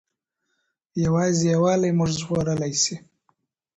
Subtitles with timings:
[1.03, 2.95] یوازې یووالی موږ ژغورلی سي.